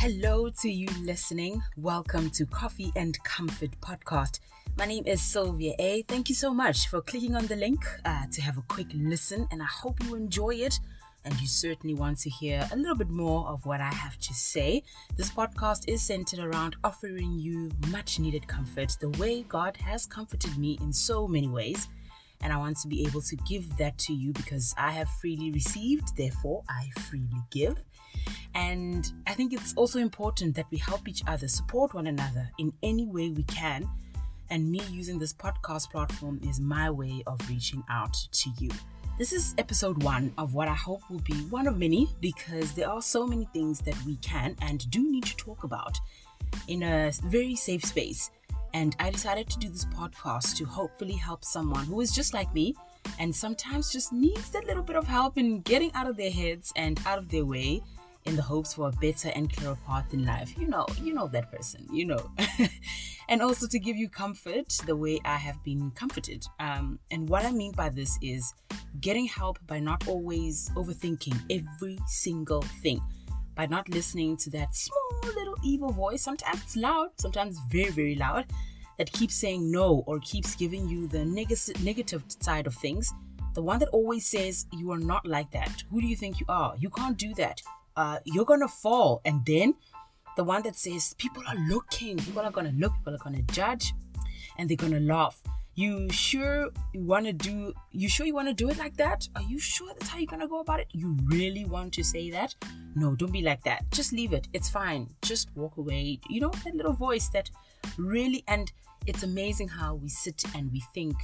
[0.00, 1.62] Hello to you listening.
[1.76, 4.40] Welcome to Coffee and Comfort Podcast.
[4.78, 6.00] My name is Sylvia A.
[6.08, 9.46] Thank you so much for clicking on the link uh, to have a quick listen,
[9.50, 10.80] and I hope you enjoy it.
[11.26, 14.32] And you certainly want to hear a little bit more of what I have to
[14.32, 14.84] say.
[15.18, 20.56] This podcast is centered around offering you much needed comfort the way God has comforted
[20.56, 21.88] me in so many ways.
[22.42, 25.50] And I want to be able to give that to you because I have freely
[25.50, 27.76] received, therefore, I freely give.
[28.54, 32.72] And I think it's also important that we help each other, support one another in
[32.82, 33.88] any way we can.
[34.48, 38.70] And me using this podcast platform is my way of reaching out to you.
[39.20, 42.88] This is episode one of what I hope will be one of many because there
[42.88, 46.00] are so many things that we can and do need to talk about
[46.68, 48.30] in a very safe space.
[48.74, 52.52] And I decided to do this podcast to hopefully help someone who is just like
[52.54, 52.74] me
[53.18, 56.72] and sometimes just needs that little bit of help in getting out of their heads
[56.76, 57.82] and out of their way
[58.26, 60.56] in the hopes for a better and clearer path in life.
[60.58, 62.30] You know, you know that person, you know.
[63.28, 66.44] and also to give you comfort the way I have been comforted.
[66.58, 68.52] Um, and what I mean by this is
[69.00, 73.00] getting help by not always overthinking every single thing,
[73.54, 76.22] by not listening to that small little evil voice.
[76.22, 78.46] Sometimes it's loud, sometimes very, very loud,
[78.98, 83.12] that keeps saying no or keeps giving you the neg- negative side of things.
[83.54, 85.82] The one that always says, You are not like that.
[85.90, 86.74] Who do you think you are?
[86.78, 87.60] You can't do that
[87.96, 89.20] uh, you're gonna fall.
[89.24, 89.74] And then
[90.36, 93.92] the one that says people are looking, people are gonna look, people are gonna judge,
[94.58, 95.42] and they're gonna laugh.
[95.74, 97.72] You sure you wanna do?
[97.92, 99.28] You sure you wanna do it like that?
[99.36, 100.88] Are you sure that's how you're gonna go about it?
[100.92, 102.54] You really want to say that?
[102.94, 103.90] No, don't be like that.
[103.90, 104.48] Just leave it.
[104.52, 105.08] It's fine.
[105.22, 106.20] Just walk away.
[106.28, 107.50] You know that little voice that
[107.96, 108.70] really and
[109.06, 111.16] it's amazing how we sit and we think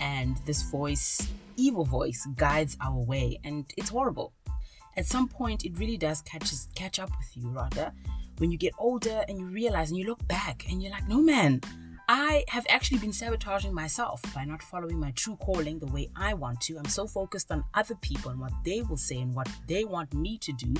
[0.00, 4.32] and this voice evil voice guides our way and it's horrible
[4.96, 7.92] at some point it really does catch catch up with you rather
[8.38, 11.20] when you get older and you realize and you look back and you're like no
[11.20, 11.60] man
[12.08, 16.34] I have actually been sabotaging myself by not following my true calling the way I
[16.34, 16.76] want to.
[16.76, 20.12] I'm so focused on other people and what they will say and what they want
[20.12, 20.74] me to do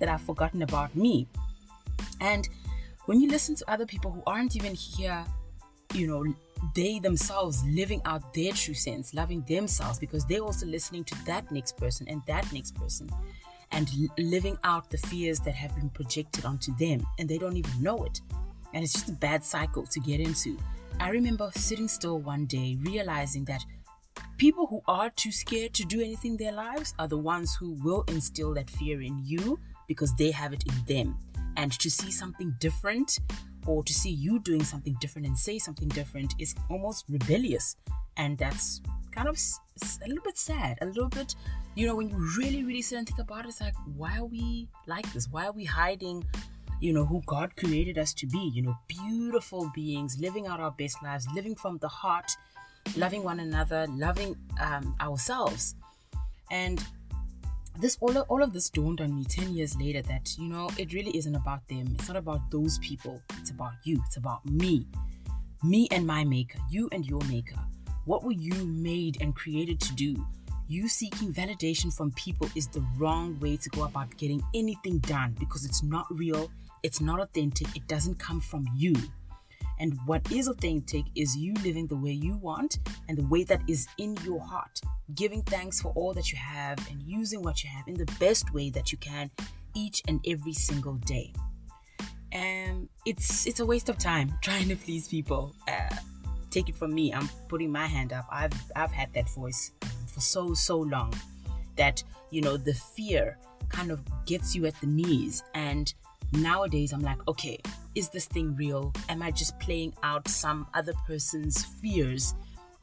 [0.00, 1.28] that I've forgotten about me.
[2.20, 2.48] And
[3.04, 5.24] when you listen to other people who aren't even here,
[5.94, 6.24] you know,
[6.74, 11.50] they themselves living out their true sense, loving themselves because they're also listening to that
[11.52, 13.08] next person and that next person
[13.70, 13.88] and
[14.18, 18.04] living out the fears that have been projected onto them and they don't even know
[18.04, 18.20] it.
[18.74, 20.58] And it's just a bad cycle to get into.
[21.00, 23.64] I remember sitting still one day realizing that
[24.38, 27.72] people who are too scared to do anything in their lives are the ones who
[27.82, 31.18] will instill that fear in you because they have it in them.
[31.56, 33.18] And to see something different
[33.66, 37.76] or to see you doing something different and say something different is almost rebellious.
[38.16, 39.38] And that's kind of
[40.04, 41.34] a little bit sad, a little bit,
[41.74, 44.24] you know, when you really, really sit and think about it, it's like, why are
[44.24, 45.28] we like this?
[45.30, 46.24] Why are we hiding,
[46.80, 48.50] you know, who God created us to be?
[48.54, 52.30] You know, beautiful beings, living out our best lives, living from the heart,
[52.96, 55.74] loving one another, loving um, ourselves.
[56.50, 56.82] And
[57.78, 60.70] this all of, all of this dawned on me 10 years later that you know
[60.78, 64.42] it really isn't about them it's not about those people it's about you it's about
[64.46, 64.86] me
[65.62, 67.60] me and my maker you and your maker
[68.06, 70.24] what were you made and created to do?
[70.68, 75.34] You seeking validation from people is the wrong way to go about getting anything done
[75.40, 76.48] because it's not real,
[76.86, 78.94] it's not authentic, it doesn't come from you.
[79.80, 83.60] And what is authentic is you living the way you want and the way that
[83.66, 84.80] is in your heart,
[85.16, 88.54] giving thanks for all that you have and using what you have in the best
[88.54, 89.32] way that you can
[89.74, 91.32] each and every single day.
[92.30, 95.56] And it's it's a waste of time trying to please people.
[95.66, 95.96] Uh,
[96.50, 97.12] take it from me.
[97.12, 98.26] I'm putting my hand up.
[98.30, 99.72] I've I've had that voice
[100.06, 101.12] for so so long
[101.74, 103.38] that you know the fear
[103.68, 105.92] kind of gets you at the knees and
[106.32, 107.58] nowadays I'm like, okay,
[107.94, 108.92] is this thing real?
[109.08, 112.34] Am I just playing out some other person's fears,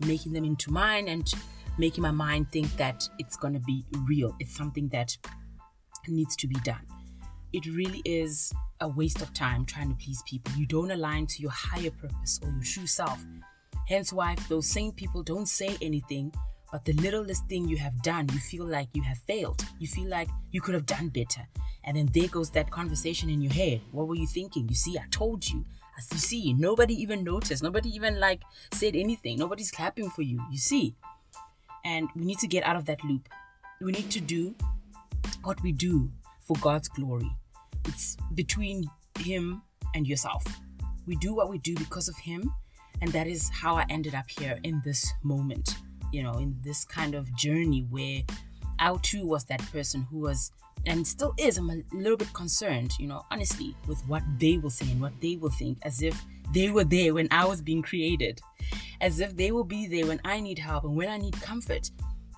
[0.00, 1.32] making them into mine and
[1.78, 4.34] making my mind think that it's going to be real?
[4.40, 5.16] It's something that
[6.08, 6.86] needs to be done.
[7.52, 10.52] It really is a waste of time trying to please people.
[10.56, 13.24] You don't align to your higher purpose or your true self.
[13.88, 16.32] Hence why those same people don't say anything,
[16.72, 19.62] but the littlest thing you have done, you feel like you have failed.
[19.78, 21.46] You feel like you could have done better.
[21.84, 23.82] And then there goes that conversation in your head.
[23.90, 24.68] What were you thinking?
[24.68, 25.66] You see, I told you.
[25.98, 27.62] As you see, nobody even noticed.
[27.62, 28.40] Nobody even like
[28.72, 29.38] said anything.
[29.38, 30.40] Nobody's clapping for you.
[30.50, 30.94] You see.
[31.84, 33.28] And we need to get out of that loop.
[33.80, 34.54] We need to do
[35.44, 36.10] what we do
[36.40, 37.30] for God's glory.
[37.84, 38.88] It's between
[39.18, 39.60] Him
[39.94, 40.42] and yourself.
[41.06, 42.50] We do what we do because of Him
[43.02, 45.76] and that is how I ended up here in this moment,
[46.12, 48.22] you know, in this kind of journey where
[48.78, 50.52] I too was that person who was
[50.86, 51.58] and still is.
[51.58, 55.12] I'm a little bit concerned, you know, honestly, with what they will say and what
[55.20, 56.20] they will think, as if
[56.52, 58.40] they were there when I was being created,
[59.00, 61.90] as if they will be there when I need help and when I need comfort.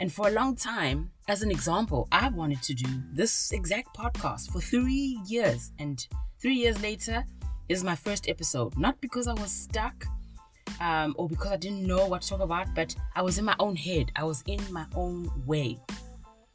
[0.00, 4.50] And for a long time, as an example, I wanted to do this exact podcast
[4.50, 5.70] for three years.
[5.78, 6.04] And
[6.40, 7.24] three years later
[7.68, 8.76] is my first episode.
[8.76, 10.04] Not because I was stuck
[10.80, 13.56] um, or because I didn't know what to talk about, but I was in my
[13.58, 14.12] own head.
[14.16, 15.78] I was in my own way.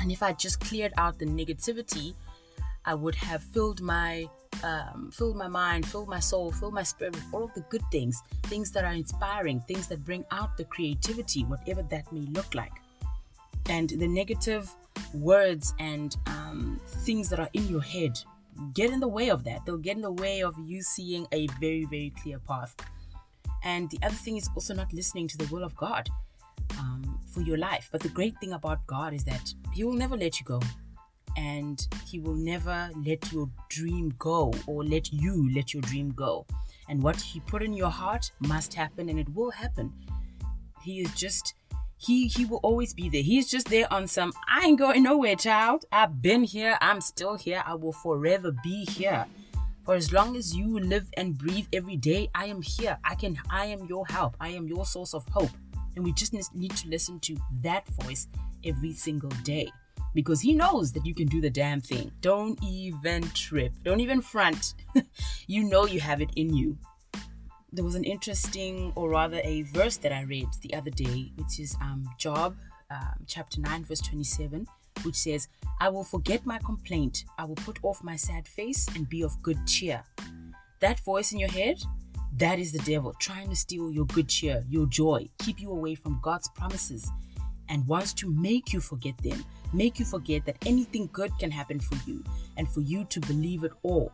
[0.00, 2.14] And if I just cleared out the negativity,
[2.84, 4.28] I would have filled my
[4.62, 7.82] um, filled my mind, filled my soul, filled my spirit with all of the good
[7.90, 12.54] things, things that are inspiring, things that bring out the creativity, whatever that may look
[12.54, 12.72] like.
[13.66, 14.70] And the negative
[15.12, 18.18] words and um, things that are in your head
[18.72, 19.66] get in the way of that.
[19.66, 22.74] They'll get in the way of you seeing a very, very clear path.
[23.64, 26.08] And the other thing is also not listening to the will of God
[26.78, 27.88] um, for your life.
[27.90, 30.60] But the great thing about God is that He will never let you go.
[31.36, 36.46] And He will never let your dream go or let you let your dream go.
[36.88, 39.92] And what He put in your heart must happen and it will happen.
[40.82, 41.54] He is just
[41.96, 43.22] he he will always be there.
[43.22, 45.86] He's just there on some I ain't going nowhere, child.
[45.90, 49.26] I've been here, I'm still here, I will forever be here.
[49.84, 52.98] For as long as you live and breathe every day, I am here.
[53.04, 54.36] I can I am your help.
[54.40, 55.50] I am your source of hope.
[55.94, 58.26] And we just need to listen to that voice
[58.64, 59.70] every single day.
[60.14, 62.12] Because he knows that you can do the damn thing.
[62.20, 63.72] Don't even trip.
[63.82, 64.74] Don't even front.
[65.46, 66.78] you know you have it in you
[67.74, 71.58] there was an interesting, or rather a verse that I read the other day, which
[71.58, 72.56] is um, Job
[72.90, 74.66] um, chapter 9, verse 27,
[75.02, 75.48] which says,
[75.80, 79.42] I will forget my complaint, I will put off my sad face and be of
[79.42, 80.02] good cheer.
[80.80, 81.82] That voice in your head,
[82.36, 85.94] that is the devil trying to steal your good cheer, your joy, keep you away
[85.94, 87.10] from God's promises,
[87.68, 91.80] and wants to make you forget them, make you forget that anything good can happen
[91.80, 92.22] for you,
[92.56, 94.12] and for you to believe it all.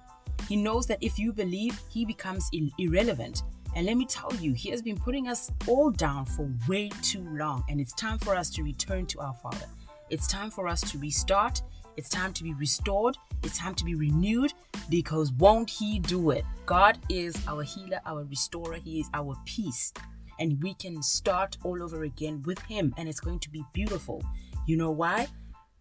[0.49, 3.43] He knows that if you believe, he becomes irrelevant.
[3.76, 7.25] And let me tell you, he has been putting us all down for way too
[7.31, 7.62] long.
[7.69, 9.67] And it's time for us to return to our Father.
[10.11, 11.62] It's time for us to restart.
[11.97, 13.17] It's time to be restored.
[13.43, 14.53] It's time to be renewed
[14.89, 16.45] because won't He do it?
[16.67, 18.75] God is our healer, our restorer.
[18.77, 19.93] He is our peace.
[20.39, 22.95] And we can start all over again with Him.
[22.97, 24.23] And it's going to be beautiful.
[24.67, 25.29] You know why?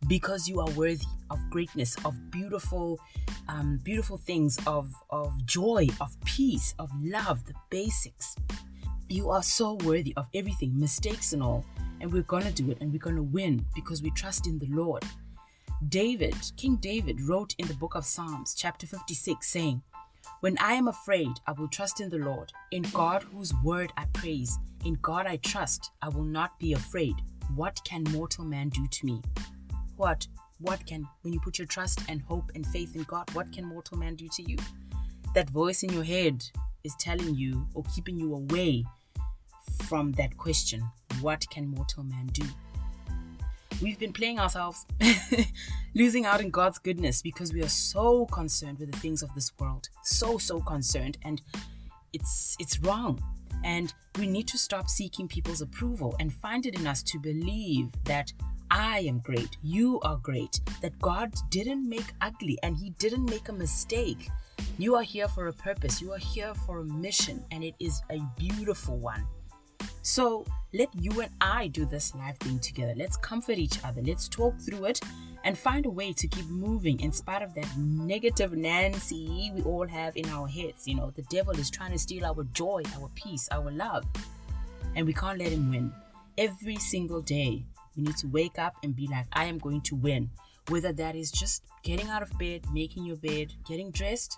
[0.08, 3.00] because you are worthy of greatness, of beautiful,
[3.48, 8.36] um, beautiful things, of of joy, of peace, of love, the basics.
[9.10, 11.66] You are so worthy of everything, mistakes and all,
[12.00, 15.04] and we're gonna do it, and we're gonna win because we trust in the Lord.
[15.88, 19.82] David, King David, wrote in the book of Psalms, chapter 56, saying,
[20.42, 22.52] When I am afraid, I will trust in the Lord.
[22.72, 27.16] In God, whose word I praise, in God I trust, I will not be afraid.
[27.56, 29.22] What can mortal man do to me?
[30.00, 30.26] what
[30.60, 33.66] what can when you put your trust and hope and faith in god what can
[33.66, 34.56] mortal man do to you
[35.36, 36.42] that voice in your head
[36.86, 38.86] is telling you or keeping you away
[39.84, 40.84] from that question
[41.22, 42.44] what can mortal man do
[43.82, 44.86] we've been playing ourselves
[45.96, 49.52] losing out in god's goodness because we are so concerned with the things of this
[49.60, 51.42] world so so concerned and
[52.14, 53.22] it's it's wrong
[53.64, 57.90] and we need to stop seeking people's approval and find it in us to believe
[58.06, 58.32] that
[58.72, 63.50] I am great, you are great, that God didn't make ugly and He didn't make
[63.50, 64.30] a mistake.
[64.78, 68.02] You are here for a purpose, you are here for a mission, and it is
[68.12, 69.26] a beautiful one.
[70.02, 72.94] So let you and I do this life thing together.
[72.96, 75.02] Let's comfort each other, let's talk through it
[75.44, 79.88] and find a way to keep moving in spite of that negative Nancy we all
[79.88, 80.88] have in our heads.
[80.88, 84.06] You know, the devil is trying to steal our joy, our peace, our love,
[84.96, 85.94] and we can't let him win.
[86.38, 87.66] Every single day,
[87.96, 90.30] we need to wake up and be like, I am going to win.
[90.70, 94.38] Whether that is just getting out of bed, making your bed, getting dressed,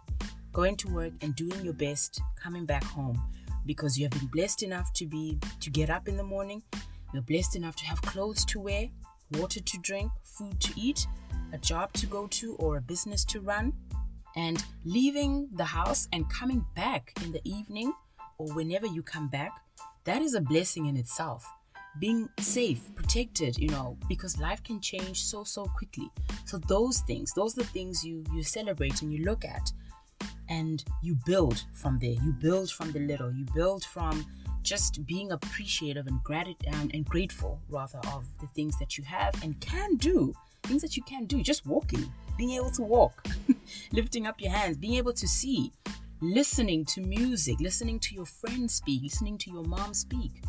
[0.53, 3.21] going to work and doing your best, coming back home
[3.65, 6.63] because you have been blessed enough to be to get up in the morning.
[7.13, 8.89] You're blessed enough to have clothes to wear,
[9.31, 11.07] water to drink, food to eat,
[11.53, 13.73] a job to go to or a business to run,
[14.35, 17.93] and leaving the house and coming back in the evening
[18.37, 19.51] or whenever you come back,
[20.05, 21.45] that is a blessing in itself
[21.99, 26.09] being safe, protected, you know, because life can change so so quickly.
[26.45, 29.71] So those things, those are the things you you celebrate and you look at
[30.51, 32.11] and you build from there.
[32.11, 33.31] You build from the little.
[33.31, 34.25] You build from
[34.61, 39.33] just being appreciative and gratitude and, and grateful rather of the things that you have
[39.43, 40.33] and can do.
[40.63, 43.25] Things that you can do, just walking, being able to walk,
[43.91, 45.71] lifting up your hands, being able to see,
[46.21, 50.43] listening to music, listening to your friends speak, listening to your mom speak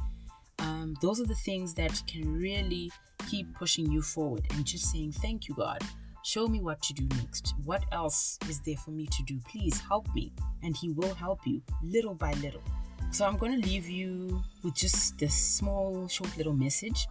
[0.63, 2.91] um, those are the things that can really
[3.29, 5.83] keep pushing you forward and just saying thank you god
[6.25, 7.55] Show me what to do next.
[7.65, 9.41] What else is there for me to do?
[9.51, 10.33] Please help me.
[10.63, 12.63] And He will help you little by little.
[13.11, 17.09] So I'm going to leave you with just this small, short little message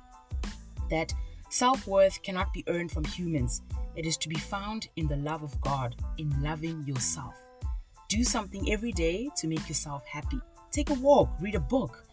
[0.89, 1.13] that
[1.49, 3.61] self worth cannot be earned from humans.
[3.97, 7.35] It is to be found in the love of God, in loving yourself.
[8.07, 10.39] Do something every day to make yourself happy.
[10.71, 12.05] Take a walk, read a book,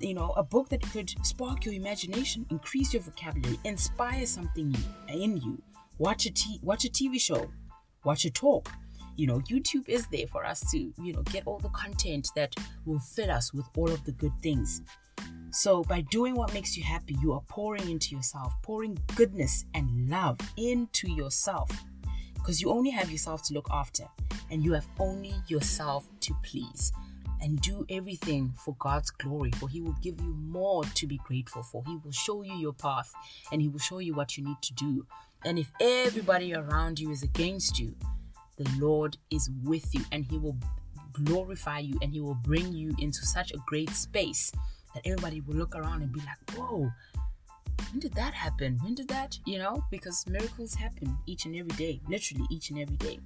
[0.00, 4.74] you know, a book that could spark your imagination, increase your vocabulary, inspire something
[5.08, 5.60] in you
[5.98, 7.50] watch a t- watch a TV show,
[8.04, 8.70] watch a talk.
[9.16, 12.54] You know, YouTube is there for us to, you know, get all the content that
[12.84, 14.82] will fill us with all of the good things.
[15.50, 20.10] So, by doing what makes you happy, you are pouring into yourself, pouring goodness and
[20.10, 21.70] love into yourself.
[22.34, 24.04] Because you only have yourself to look after,
[24.50, 26.92] and you have only yourself to please.
[27.40, 31.62] And do everything for God's glory, for He will give you more to be grateful
[31.62, 31.82] for.
[31.86, 33.12] He will show you your path,
[33.50, 35.06] and He will show you what you need to do
[35.44, 37.94] and if everybody around you is against you,
[38.56, 40.56] the Lord is with you and He will
[41.12, 44.50] glorify you and He will bring you into such a great space
[44.94, 46.90] that everybody will look around and be like, whoa,
[47.90, 48.78] when did that happen?
[48.82, 49.84] When did that, you know?
[49.90, 53.18] Because miracles happen each and every day, literally each and every day.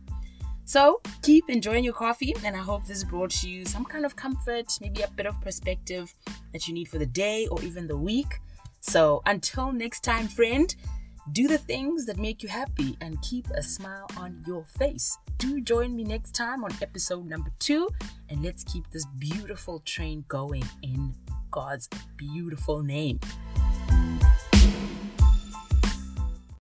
[0.64, 4.66] So keep enjoying your coffee, and I hope this brought you some kind of comfort,
[4.80, 6.14] maybe a bit of perspective
[6.52, 8.38] that you need for the day or even the week.
[8.80, 10.74] So until next time, friend.
[11.32, 15.16] Do the things that make you happy and keep a smile on your face.
[15.38, 17.88] Do join me next time on episode number two,
[18.28, 21.14] and let's keep this beautiful train going in
[21.52, 23.20] God's beautiful name.